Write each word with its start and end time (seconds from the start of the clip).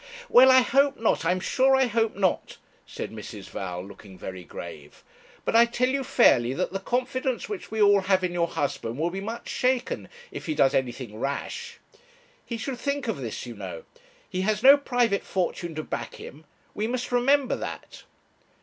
'Well, 0.29 0.49
I 0.49 0.61
hope 0.61 0.97
not, 0.99 1.25
I 1.25 1.31
am 1.31 1.39
sure 1.39 1.75
I 1.75 1.85
hope 1.85 2.15
not,' 2.15 2.57
said 2.87 3.11
Mrs. 3.11 3.49
Val, 3.51 3.85
looking 3.85 4.17
very 4.17 4.43
grave. 4.43 5.03
'But 5.45 5.55
I 5.55 5.65
tell 5.65 5.89
you 5.89 6.03
fairly 6.03 6.53
that 6.53 6.73
the 6.73 6.79
confidence 6.79 7.47
which 7.47 7.69
we 7.69 7.79
all 7.79 8.01
have 8.01 8.23
in 8.23 8.33
your 8.33 8.47
husband 8.47 8.97
will 8.97 9.11
be 9.11 9.21
much 9.21 9.47
shaken 9.47 10.09
if 10.31 10.47
he 10.47 10.55
does 10.55 10.73
anything 10.73 11.19
rash. 11.19 11.77
He 12.43 12.57
should 12.57 12.79
think 12.79 13.07
of 13.07 13.17
this, 13.17 13.45
you 13.45 13.53
know. 13.55 13.83
He 14.27 14.41
has 14.41 14.63
no 14.63 14.75
private 14.75 15.23
fortune 15.23 15.75
to 15.75 15.83
back 15.83 16.15
him; 16.15 16.45
we 16.73 16.87
must 16.87 17.11
remember 17.11 17.55
that.' 17.55 18.01